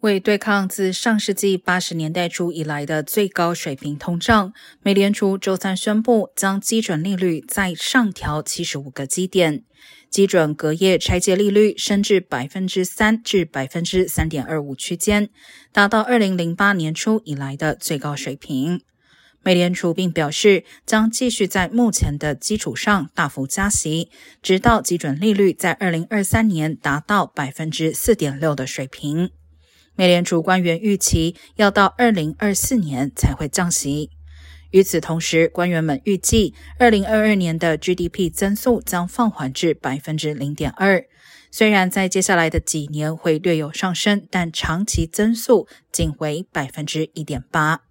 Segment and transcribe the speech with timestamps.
[0.00, 9.62] 为对抗自上世纪八十年代初以来的最高水平通胀，美联储周三宣布将基准利率再上调七十五个基点，
[10.08, 15.28] 基准隔夜拆借利率升至百分之三至百分之三点二五区间，
[15.70, 18.80] 达到二零零八年初以来的最高水平。
[19.42, 24.08] 美联储并表示，将继续在目前的基础上大幅加息，
[24.42, 29.30] 直到基准利率在二零二三年达到百分之四点六的水平。
[30.00, 34.08] 美联储官员预期要到二零二四年才会降息。
[34.70, 41.04] 与此同时，官员们预计二零二二年的 GDP 增速将放缓至百分之零点二。
[41.50, 47.82] 虽然在接下来的几年会略有上升，但长期增速仅为百分之一点八。